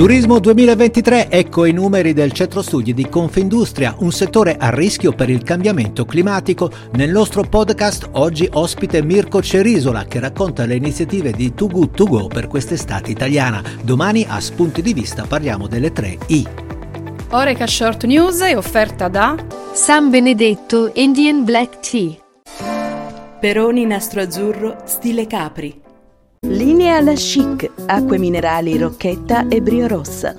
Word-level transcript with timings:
Turismo 0.00 0.38
2023, 0.38 1.28
ecco 1.28 1.66
i 1.66 1.72
numeri 1.72 2.14
del 2.14 2.32
centro 2.32 2.62
studi 2.62 2.94
di 2.94 3.06
Confindustria, 3.06 3.96
un 3.98 4.12
settore 4.12 4.56
a 4.56 4.70
rischio 4.70 5.12
per 5.12 5.28
il 5.28 5.42
cambiamento 5.42 6.06
climatico. 6.06 6.70
Nel 6.92 7.10
nostro 7.10 7.42
podcast 7.42 8.08
oggi 8.12 8.48
ospite 8.50 9.02
Mirko 9.02 9.42
Cerisola 9.42 10.06
che 10.06 10.18
racconta 10.18 10.64
le 10.64 10.76
iniziative 10.76 11.32
di 11.32 11.52
Too 11.52 11.68
Good 11.68 11.90
To 11.96 12.06
Go 12.06 12.28
per 12.28 12.46
quest'estate 12.48 13.10
italiana. 13.10 13.62
Domani 13.82 14.24
a 14.26 14.40
Spunti 14.40 14.80
di 14.80 14.94
Vista 14.94 15.26
parliamo 15.28 15.66
delle 15.66 15.92
tre 15.92 16.16
I. 16.28 16.48
Oreca 17.32 17.66
Short 17.66 18.06
News 18.06 18.40
è 18.40 18.56
offerta 18.56 19.08
da 19.08 19.36
San 19.74 20.08
Benedetto 20.08 20.92
Indian 20.94 21.44
Black 21.44 21.78
Tea. 21.80 22.16
Peroni 23.38 23.84
nastro 23.84 24.22
azzurro 24.22 24.78
stile 24.86 25.26
Capri. 25.26 25.88
Linea 26.80 27.02
La 27.02 27.12
Chic, 27.12 27.70
acque 27.84 28.16
minerali 28.16 28.78
Rocchetta 28.78 29.48
e 29.48 29.60
Brio 29.60 29.86
Rossa. 29.86 30.34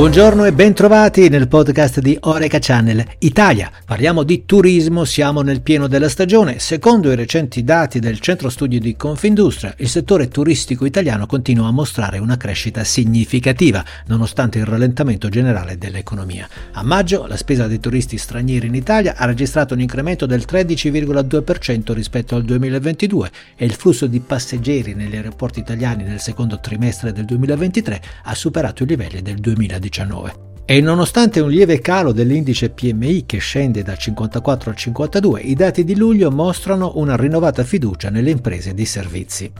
Buongiorno 0.00 0.46
e 0.46 0.54
bentrovati 0.54 1.28
nel 1.28 1.46
podcast 1.46 2.00
di 2.00 2.16
Oreca 2.20 2.56
Channel 2.58 3.04
Italia. 3.18 3.70
Parliamo 3.84 4.22
di 4.22 4.46
turismo, 4.46 5.04
siamo 5.04 5.42
nel 5.42 5.60
pieno 5.60 5.88
della 5.88 6.08
stagione. 6.08 6.58
Secondo 6.58 7.12
i 7.12 7.14
recenti 7.14 7.62
dati 7.64 7.98
del 7.98 8.18
centro 8.18 8.48
studi 8.48 8.78
di 8.78 8.96
Confindustria, 8.96 9.74
il 9.76 9.90
settore 9.90 10.28
turistico 10.28 10.86
italiano 10.86 11.26
continua 11.26 11.68
a 11.68 11.70
mostrare 11.70 12.16
una 12.16 12.38
crescita 12.38 12.82
significativa, 12.82 13.84
nonostante 14.06 14.58
il 14.58 14.64
rallentamento 14.64 15.28
generale 15.28 15.76
dell'economia. 15.76 16.48
A 16.72 16.82
maggio 16.82 17.26
la 17.26 17.36
spesa 17.36 17.66
dei 17.66 17.78
turisti 17.78 18.16
stranieri 18.16 18.68
in 18.68 18.76
Italia 18.76 19.16
ha 19.18 19.26
registrato 19.26 19.74
un 19.74 19.82
incremento 19.82 20.24
del 20.24 20.46
13,2% 20.50 21.92
rispetto 21.92 22.36
al 22.36 22.44
2022 22.44 23.30
e 23.54 23.66
il 23.66 23.74
flusso 23.74 24.06
di 24.06 24.20
passeggeri 24.20 24.94
negli 24.94 25.16
aeroporti 25.16 25.60
italiani 25.60 26.04
nel 26.04 26.20
secondo 26.20 26.58
trimestre 26.58 27.12
del 27.12 27.26
2023 27.26 28.00
ha 28.24 28.34
superato 28.34 28.82
i 28.84 28.86
livelli 28.86 29.20
del 29.20 29.36
2019. 29.36 29.88
2019. 29.90 30.48
E 30.64 30.80
nonostante 30.80 31.40
un 31.40 31.50
lieve 31.50 31.80
calo 31.80 32.12
dell'indice 32.12 32.70
PMI 32.70 33.26
che 33.26 33.38
scende 33.38 33.82
da 33.82 33.96
54 33.96 34.70
a 34.70 34.74
52, 34.74 35.40
i 35.40 35.54
dati 35.54 35.82
di 35.82 35.96
luglio 35.96 36.30
mostrano 36.30 36.92
una 36.94 37.16
rinnovata 37.16 37.64
fiducia 37.64 38.08
nelle 38.08 38.30
imprese 38.30 38.72
di 38.72 38.86
servizi. 38.86 39.52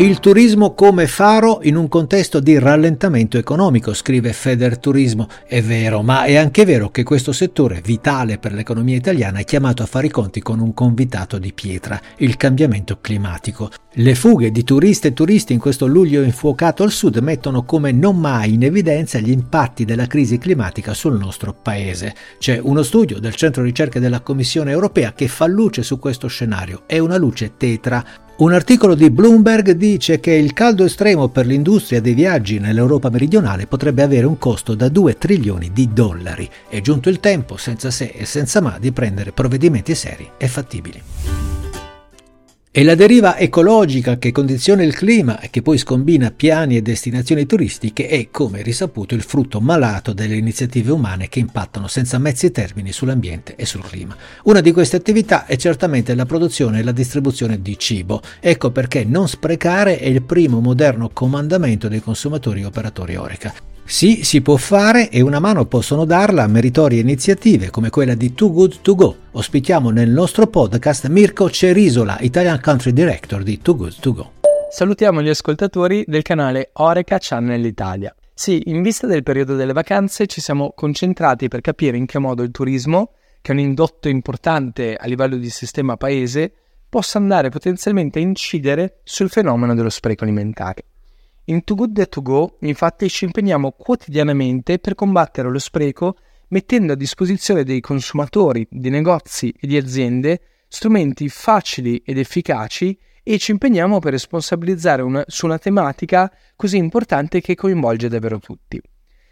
Il 0.00 0.20
turismo 0.20 0.74
come 0.74 1.08
faro 1.08 1.58
in 1.62 1.74
un 1.74 1.88
contesto 1.88 2.38
di 2.38 2.56
rallentamento 2.56 3.36
economico, 3.36 3.92
scrive 3.92 4.32
Federturismo. 4.32 5.26
È 5.44 5.60
vero, 5.60 6.02
ma 6.02 6.22
è 6.22 6.36
anche 6.36 6.64
vero 6.64 6.90
che 6.90 7.02
questo 7.02 7.32
settore, 7.32 7.80
vitale 7.82 8.38
per 8.38 8.52
l'economia 8.52 8.94
italiana, 8.94 9.40
è 9.40 9.44
chiamato 9.44 9.82
a 9.82 9.86
fare 9.86 10.06
i 10.06 10.10
conti 10.10 10.40
con 10.40 10.60
un 10.60 10.72
convitato 10.72 11.38
di 11.38 11.52
pietra, 11.52 12.00
il 12.18 12.36
cambiamento 12.36 12.98
climatico. 13.00 13.72
Le 13.94 14.14
fughe 14.14 14.52
di 14.52 14.62
turiste 14.62 15.08
e 15.08 15.12
turisti 15.14 15.52
in 15.52 15.58
questo 15.58 15.88
luglio 15.88 16.22
infuocato 16.22 16.84
al 16.84 16.92
sud 16.92 17.16
mettono 17.16 17.64
come 17.64 17.90
non 17.90 18.20
mai 18.20 18.54
in 18.54 18.62
evidenza 18.62 19.18
gli 19.18 19.32
impatti 19.32 19.84
della 19.84 20.06
crisi 20.06 20.38
climatica 20.38 20.94
sul 20.94 21.18
nostro 21.18 21.52
paese. 21.60 22.14
C'è 22.38 22.60
uno 22.62 22.84
studio 22.84 23.18
del 23.18 23.34
Centro 23.34 23.64
Ricerche 23.64 23.98
della 23.98 24.20
Commissione 24.20 24.70
europea 24.70 25.12
che 25.12 25.26
fa 25.26 25.46
luce 25.46 25.82
su 25.82 25.98
questo 25.98 26.28
scenario. 26.28 26.84
È 26.86 27.00
una 27.00 27.16
luce 27.16 27.56
tetra 27.56 28.04
un 28.38 28.52
articolo 28.52 28.94
di 28.94 29.10
Bloomberg 29.10 29.72
dice 29.72 30.20
che 30.20 30.30
il 30.32 30.52
caldo 30.52 30.84
estremo 30.84 31.28
per 31.28 31.44
l'industria 31.44 32.00
dei 32.00 32.14
viaggi 32.14 32.60
nell'Europa 32.60 33.10
meridionale 33.10 33.66
potrebbe 33.66 34.02
avere 34.02 34.26
un 34.26 34.38
costo 34.38 34.76
da 34.76 34.88
2 34.88 35.18
trilioni 35.18 35.72
di 35.72 35.92
dollari. 35.92 36.48
È 36.68 36.80
giunto 36.80 37.08
il 37.08 37.18
tempo, 37.18 37.56
senza 37.56 37.90
se 37.90 38.12
e 38.14 38.24
senza 38.24 38.60
ma, 38.60 38.76
di 38.78 38.92
prendere 38.92 39.32
provvedimenti 39.32 39.94
seri 39.96 40.30
e 40.38 40.46
fattibili. 40.46 41.02
E 42.78 42.84
la 42.84 42.94
deriva 42.94 43.36
ecologica 43.36 44.18
che 44.18 44.30
condiziona 44.30 44.84
il 44.84 44.94
clima 44.94 45.40
e 45.40 45.50
che 45.50 45.62
poi 45.62 45.78
scombina 45.78 46.30
piani 46.30 46.76
e 46.76 46.80
destinazioni 46.80 47.44
turistiche 47.44 48.06
è, 48.06 48.28
come 48.30 48.62
risaputo, 48.62 49.16
il 49.16 49.22
frutto 49.22 49.60
malato 49.60 50.12
delle 50.12 50.36
iniziative 50.36 50.92
umane 50.92 51.28
che 51.28 51.40
impattano 51.40 51.88
senza 51.88 52.18
mezzi 52.18 52.52
termini 52.52 52.92
sull'ambiente 52.92 53.56
e 53.56 53.66
sul 53.66 53.82
clima. 53.82 54.16
Una 54.44 54.60
di 54.60 54.70
queste 54.70 54.94
attività 54.94 55.46
è 55.46 55.56
certamente 55.56 56.14
la 56.14 56.24
produzione 56.24 56.78
e 56.78 56.84
la 56.84 56.92
distribuzione 56.92 57.60
di 57.60 57.76
cibo. 57.76 58.22
Ecco 58.38 58.70
perché 58.70 59.02
non 59.02 59.26
sprecare 59.26 59.98
è 59.98 60.06
il 60.06 60.22
primo 60.22 60.60
moderno 60.60 61.10
comandamento 61.12 61.88
dei 61.88 62.00
consumatori 62.00 62.60
e 62.60 62.66
operatori 62.66 63.16
Oreca. 63.16 63.77
Sì, 63.90 64.22
si 64.22 64.42
può 64.42 64.56
fare 64.56 65.08
e 65.08 65.22
una 65.22 65.40
mano 65.40 65.64
possono 65.64 66.04
darla 66.04 66.42
a 66.42 66.46
meritorie 66.46 67.00
iniziative 67.00 67.70
come 67.70 67.88
quella 67.88 68.14
di 68.14 68.34
Too 68.34 68.52
Good 68.52 68.80
To 68.82 68.94
Go. 68.94 69.16
Ospitiamo 69.30 69.88
nel 69.88 70.10
nostro 70.10 70.46
podcast 70.46 71.08
Mirko 71.08 71.48
Cerisola, 71.48 72.18
Italian 72.20 72.60
Country 72.60 72.92
Director 72.92 73.42
di 73.42 73.62
Too 73.62 73.76
Good 73.76 73.98
To 73.98 74.12
Go. 74.12 74.32
Salutiamo 74.70 75.22
gli 75.22 75.30
ascoltatori 75.30 76.04
del 76.06 76.20
canale 76.20 76.68
Oreca 76.74 77.16
Channel 77.18 77.64
Italia. 77.64 78.14
Sì, 78.34 78.64
in 78.66 78.82
vista 78.82 79.06
del 79.06 79.22
periodo 79.22 79.56
delle 79.56 79.72
vacanze 79.72 80.26
ci 80.26 80.42
siamo 80.42 80.74
concentrati 80.76 81.48
per 81.48 81.62
capire 81.62 81.96
in 81.96 82.04
che 82.04 82.18
modo 82.18 82.42
il 82.42 82.50
turismo, 82.50 83.12
che 83.40 83.52
è 83.52 83.54
un 83.54 83.60
indotto 83.60 84.10
importante 84.10 84.96
a 84.96 85.06
livello 85.06 85.36
di 85.36 85.48
sistema 85.48 85.96
paese, 85.96 86.52
possa 86.90 87.16
andare 87.16 87.48
potenzialmente 87.48 88.18
a 88.18 88.22
incidere 88.22 88.98
sul 89.02 89.30
fenomeno 89.30 89.74
dello 89.74 89.88
spreco 89.88 90.24
alimentare. 90.24 90.84
In 91.50 91.64
Too 91.64 91.76
Good 91.76 92.08
To 92.10 92.20
Go, 92.20 92.58
infatti, 92.60 93.08
ci 93.08 93.24
impegniamo 93.24 93.70
quotidianamente 93.72 94.78
per 94.78 94.94
combattere 94.94 95.48
lo 95.48 95.58
spreco 95.58 96.16
mettendo 96.48 96.92
a 96.92 96.96
disposizione 96.96 97.64
dei 97.64 97.80
consumatori, 97.80 98.66
di 98.70 98.90
negozi 98.90 99.54
e 99.58 99.66
di 99.66 99.78
aziende 99.78 100.40
strumenti 100.68 101.26
facili 101.30 102.02
ed 102.04 102.18
efficaci 102.18 102.98
e 103.22 103.38
ci 103.38 103.52
impegniamo 103.52 103.98
per 103.98 104.12
responsabilizzare 104.12 105.00
una, 105.00 105.24
su 105.26 105.46
una 105.46 105.56
tematica 105.56 106.30
così 106.54 106.76
importante 106.76 107.40
che 107.40 107.54
coinvolge 107.54 108.08
davvero 108.08 108.38
tutti. 108.38 108.78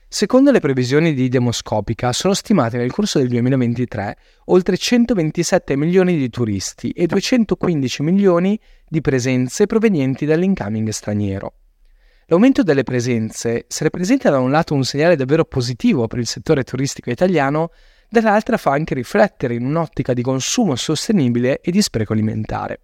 Secondo 0.09 0.51
le 0.51 0.61
previsioni 0.61 1.13
di 1.13 1.29
Demoscopica, 1.29 2.15
sono 2.15 2.33
stimate 2.33 2.79
nel 2.79 2.93
corso 2.93 3.19
del 3.19 3.29
2023 3.29 4.17
oltre 4.47 4.79
127 4.79 5.77
milioni 5.77 6.17
di 6.17 6.31
turisti 6.31 6.93
e 6.93 7.07
215 7.07 8.03
milioni 8.03 8.59
di 8.89 9.03
presenze 9.03 9.67
provenienti 9.67 10.25
dall'incoming 10.25 10.89
straniero. 10.89 11.53
L'aumento 12.29 12.65
delle 12.65 12.83
presenze, 12.83 13.67
se 13.69 13.85
rappresenta 13.85 14.31
da 14.31 14.41
un 14.41 14.51
lato 14.51 14.75
un 14.75 14.83
segnale 14.83 15.15
davvero 15.15 15.45
positivo 15.45 16.09
per 16.09 16.19
il 16.19 16.27
settore 16.27 16.65
turistico 16.65 17.09
italiano, 17.09 17.71
dall'altra 18.09 18.57
fa 18.57 18.73
anche 18.73 18.95
riflettere 18.95 19.55
in 19.55 19.65
un'ottica 19.65 20.13
di 20.13 20.23
consumo 20.23 20.75
sostenibile 20.75 21.61
e 21.61 21.71
di 21.71 21.81
spreco 21.81 22.15
alimentare. 22.15 22.81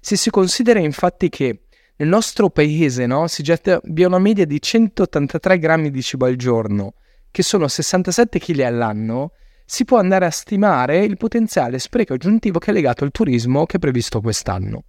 Se 0.00 0.16
si 0.16 0.30
considera 0.30 0.78
infatti 0.78 1.28
che 1.28 1.64
nel 1.96 2.08
nostro 2.08 2.48
paese 2.48 3.04
no, 3.04 3.26
si 3.26 3.42
getta 3.42 3.78
via 3.84 4.06
una 4.06 4.18
media 4.18 4.46
di 4.46 4.58
183 4.58 5.58
grammi 5.58 5.90
di 5.90 6.00
cibo 6.00 6.24
al 6.24 6.36
giorno, 6.36 6.94
che 7.30 7.42
sono 7.42 7.68
67 7.68 8.38
kg 8.38 8.60
all'anno, 8.60 9.32
si 9.66 9.84
può 9.84 9.98
andare 9.98 10.24
a 10.24 10.30
stimare 10.30 11.04
il 11.04 11.18
potenziale 11.18 11.78
spreco 11.78 12.14
aggiuntivo 12.14 12.58
che 12.58 12.70
è 12.70 12.72
legato 12.72 13.04
al 13.04 13.10
turismo 13.10 13.66
che 13.66 13.76
è 13.76 13.78
previsto 13.78 14.22
quest'anno. 14.22 14.84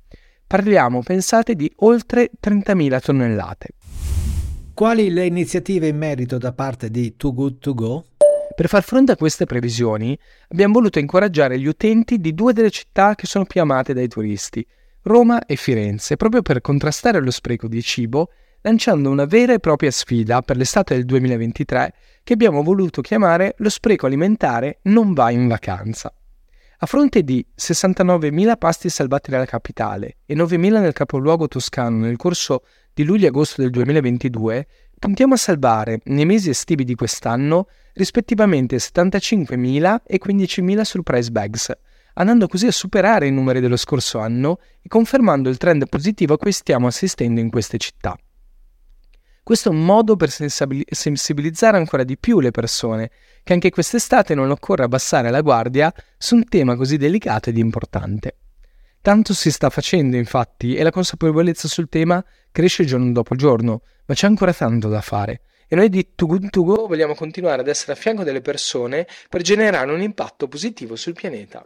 Parliamo, 0.47 1.01
pensate, 1.01 1.55
di 1.55 1.71
oltre 1.77 2.31
30.000 2.41 3.01
tonnellate. 3.01 3.67
Quali 4.81 5.11
le 5.11 5.27
iniziative 5.27 5.89
in 5.89 5.95
merito 5.95 6.39
da 6.39 6.53
parte 6.53 6.89
di 6.89 7.15
Too 7.15 7.35
Good 7.35 7.59
To 7.59 7.75
Go? 7.75 8.05
Per 8.55 8.67
far 8.67 8.81
fronte 8.81 9.11
a 9.11 9.15
queste 9.15 9.45
previsioni 9.45 10.17
abbiamo 10.47 10.73
voluto 10.73 10.97
incoraggiare 10.97 11.59
gli 11.59 11.67
utenti 11.67 12.17
di 12.17 12.33
due 12.33 12.51
delle 12.51 12.71
città 12.71 13.13
che 13.13 13.27
sono 13.27 13.45
più 13.45 13.61
amate 13.61 13.93
dai 13.93 14.07
turisti, 14.07 14.65
Roma 15.03 15.45
e 15.45 15.55
Firenze, 15.55 16.17
proprio 16.17 16.41
per 16.41 16.61
contrastare 16.61 17.21
lo 17.21 17.29
spreco 17.29 17.67
di 17.67 17.79
cibo, 17.83 18.29
lanciando 18.61 19.11
una 19.11 19.25
vera 19.25 19.53
e 19.53 19.59
propria 19.59 19.91
sfida 19.91 20.41
per 20.41 20.57
l'estate 20.57 20.95
del 20.95 21.05
2023 21.05 21.93
che 22.23 22.33
abbiamo 22.33 22.63
voluto 22.63 23.01
chiamare 23.01 23.53
Lo 23.57 23.69
spreco 23.69 24.07
alimentare 24.07 24.79
non 24.85 25.13
va 25.13 25.29
in 25.29 25.47
vacanza. 25.47 26.11
A 26.83 26.87
fronte 26.87 27.21
di 27.21 27.45
69.000 27.55 28.57
pasti 28.57 28.89
salvati 28.89 29.29
nella 29.29 29.45
capitale 29.45 30.17
e 30.25 30.33
9.000 30.33 30.79
nel 30.79 30.93
capoluogo 30.93 31.47
toscano 31.47 31.97
nel 31.97 32.17
corso 32.17 32.63
di 32.91 33.03
luglio 33.03 33.25
e 33.25 33.27
agosto 33.27 33.61
del 33.61 33.69
2022, 33.69 34.67
puntiamo 34.97 35.35
a 35.35 35.37
salvare 35.37 35.99
nei 36.05 36.25
mesi 36.25 36.49
estivi 36.49 36.83
di 36.83 36.95
quest'anno 36.95 37.67
rispettivamente 37.93 38.77
75.000 38.77 39.97
e 40.07 40.19
15.000 40.19 40.81
surprise 40.81 41.29
bags, 41.29 41.71
andando 42.15 42.47
così 42.47 42.65
a 42.65 42.71
superare 42.71 43.27
i 43.27 43.31
numeri 43.31 43.59
dello 43.59 43.77
scorso 43.77 44.17
anno 44.17 44.57
e 44.81 44.87
confermando 44.87 45.49
il 45.49 45.57
trend 45.57 45.87
positivo 45.87 46.33
a 46.33 46.39
cui 46.39 46.51
stiamo 46.51 46.87
assistendo 46.87 47.39
in 47.39 47.51
queste 47.51 47.77
città. 47.77 48.17
Questo 49.43 49.69
è 49.69 49.71
un 49.71 49.83
modo 49.83 50.15
per 50.15 50.29
sensibilizzare 50.29 51.75
ancora 51.75 52.03
di 52.03 52.17
più 52.17 52.39
le 52.39 52.51
persone, 52.51 53.09
che 53.43 53.53
anche 53.53 53.71
quest'estate 53.71 54.35
non 54.35 54.51
occorre 54.51 54.83
abbassare 54.83 55.31
la 55.31 55.41
guardia 55.41 55.91
su 56.17 56.35
un 56.35 56.47
tema 56.47 56.75
così 56.75 56.97
delicato 56.97 57.49
ed 57.49 57.57
importante. 57.57 58.35
Tanto 59.01 59.33
si 59.33 59.49
sta 59.49 59.71
facendo, 59.71 60.15
infatti, 60.15 60.75
e 60.75 60.83
la 60.83 60.91
consapevolezza 60.91 61.67
sul 61.67 61.89
tema 61.89 62.23
cresce 62.51 62.85
giorno 62.85 63.11
dopo 63.11 63.33
giorno, 63.33 63.81
ma 64.05 64.13
c'è 64.13 64.27
ancora 64.27 64.53
tanto 64.53 64.89
da 64.89 65.01
fare. 65.01 65.41
E 65.67 65.75
noi 65.75 65.89
di 65.89 66.09
Too 66.13 66.85
vogliamo 66.85 67.15
continuare 67.15 67.61
ad 67.61 67.67
essere 67.67 67.93
a 67.93 67.95
fianco 67.95 68.23
delle 68.23 68.41
persone 68.41 69.07
per 69.27 69.41
generare 69.41 69.91
un 69.91 70.01
impatto 70.01 70.47
positivo 70.47 70.95
sul 70.95 71.13
pianeta. 71.13 71.65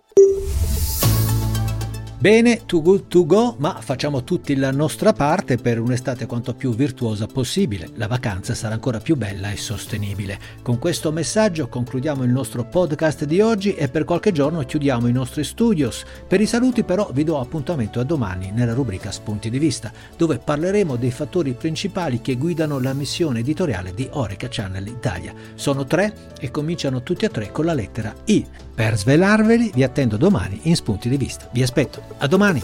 Bene, 2.18 2.66
too 2.66 2.82
good 2.82 3.08
to 3.08 3.26
go, 3.26 3.56
ma 3.60 3.78
facciamo 3.82 4.24
tutti 4.24 4.56
la 4.56 4.72
nostra 4.72 5.12
parte 5.12 5.58
per 5.58 5.80
un'estate 5.80 6.26
quanto 6.26 6.56
più 6.56 6.74
virtuosa 6.74 7.28
possibile. 7.28 7.90
La 7.96 8.08
vacanza 8.08 8.56
sarà 8.56 8.74
ancora 8.74 9.00
più 9.00 9.16
bella 9.16 9.52
e 9.52 9.58
sostenibile. 9.58 10.40
Con 10.64 10.80
questo 10.80 11.12
messaggio 11.12 11.68
concludiamo 11.68 12.24
il 12.24 12.32
nostro 12.32 12.64
podcast 12.64 13.26
di 13.26 13.42
oggi 13.42 13.76
e 13.76 13.90
per 13.90 14.06
qualche 14.06 14.32
giorno 14.32 14.64
chiudiamo 14.64 15.08
i 15.08 15.12
nostri 15.12 15.44
studios. 15.44 16.04
Per 16.26 16.40
i 16.40 16.48
saluti 16.48 16.84
però 16.84 17.10
vi 17.14 17.26
do 17.26 17.40
appuntamento 17.40 18.00
a 18.00 18.04
domani 18.04 18.50
nella 18.52 18.74
rubrica 18.74 19.12
Spunti 19.12 19.50
di 19.50 19.60
vista, 19.60 19.92
dove 20.16 20.40
parleremo 20.40 20.96
dei 20.96 21.12
fattori 21.12 21.54
principali 21.54 22.22
che 22.22 22.38
guidano 22.38 22.80
la 22.80 22.94
missione 22.94 23.40
editoriale 23.40 23.94
di 23.94 24.08
Oreca 24.14 24.48
Channel 24.50 24.88
Italia. 24.88 25.34
Sono 25.54 25.84
tre 25.86 26.32
e 26.40 26.50
cominciano 26.50 27.04
tutti 27.04 27.26
e 27.26 27.30
tre 27.30 27.52
con 27.52 27.66
la 27.66 27.74
lettera 27.74 28.16
I. 28.26 28.44
Per 28.74 28.98
svelarveli 28.98 29.72
vi 29.76 29.84
attendo 29.84 30.18
domani 30.18 30.62
in 30.64 30.76
Spunti 30.76 31.08
di 31.08 31.18
vista. 31.18 31.50
Vi 31.52 31.62
aspetto. 31.62 32.05
A 32.20 32.28
domani! 32.28 32.62